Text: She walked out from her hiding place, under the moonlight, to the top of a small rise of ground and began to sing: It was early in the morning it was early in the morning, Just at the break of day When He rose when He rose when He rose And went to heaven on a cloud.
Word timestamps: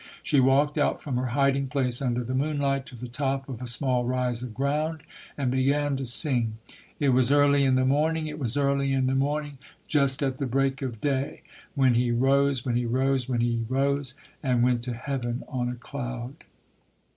She 0.23 0.39
walked 0.39 0.79
out 0.79 0.99
from 0.99 1.15
her 1.17 1.27
hiding 1.37 1.67
place, 1.67 2.01
under 2.01 2.23
the 2.23 2.33
moonlight, 2.33 2.87
to 2.87 2.95
the 2.95 3.07
top 3.07 3.47
of 3.47 3.61
a 3.61 3.67
small 3.67 4.03
rise 4.03 4.41
of 4.41 4.51
ground 4.51 5.03
and 5.37 5.51
began 5.51 5.95
to 5.97 6.07
sing: 6.07 6.57
It 6.99 7.09
was 7.09 7.31
early 7.31 7.63
in 7.65 7.75
the 7.75 7.85
morning 7.85 8.25
it 8.25 8.39
was 8.39 8.57
early 8.57 8.93
in 8.93 9.05
the 9.05 9.13
morning, 9.13 9.59
Just 9.87 10.23
at 10.23 10.39
the 10.39 10.47
break 10.47 10.81
of 10.81 11.01
day 11.01 11.43
When 11.75 11.93
He 11.93 12.09
rose 12.09 12.65
when 12.65 12.75
He 12.77 12.85
rose 12.87 13.29
when 13.29 13.41
He 13.41 13.63
rose 13.69 14.15
And 14.41 14.63
went 14.63 14.81
to 14.85 14.93
heaven 14.95 15.43
on 15.47 15.69
a 15.69 15.75
cloud. 15.75 16.45